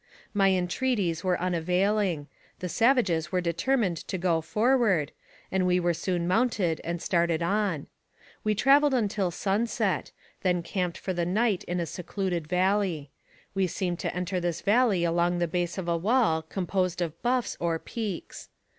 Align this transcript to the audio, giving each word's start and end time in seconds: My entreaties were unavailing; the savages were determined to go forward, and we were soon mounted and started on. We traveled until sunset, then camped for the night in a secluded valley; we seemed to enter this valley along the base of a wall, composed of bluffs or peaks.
My 0.33 0.49
entreaties 0.49 1.23
were 1.23 1.39
unavailing; 1.39 2.25
the 2.57 2.67
savages 2.67 3.31
were 3.31 3.39
determined 3.39 3.97
to 3.97 4.17
go 4.17 4.41
forward, 4.41 5.11
and 5.51 5.67
we 5.67 5.79
were 5.79 5.93
soon 5.93 6.27
mounted 6.27 6.81
and 6.83 6.99
started 6.99 7.43
on. 7.43 7.85
We 8.43 8.55
traveled 8.55 8.95
until 8.95 9.29
sunset, 9.29 10.11
then 10.41 10.63
camped 10.63 10.97
for 10.97 11.13
the 11.13 11.27
night 11.27 11.63
in 11.65 11.79
a 11.79 11.85
secluded 11.85 12.47
valley; 12.47 13.11
we 13.53 13.67
seemed 13.67 13.99
to 13.99 14.15
enter 14.15 14.39
this 14.39 14.61
valley 14.61 15.03
along 15.03 15.37
the 15.37 15.47
base 15.47 15.77
of 15.77 15.87
a 15.87 15.95
wall, 15.97 16.41
composed 16.41 16.99
of 17.03 17.21
bluffs 17.21 17.55
or 17.59 17.77
peaks. 17.77 18.49